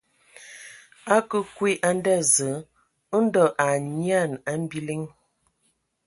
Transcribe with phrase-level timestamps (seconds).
[1.15, 5.01] A kǝǝ kwi a nda Zǝǝ ndɔ a anyian a biliŋ.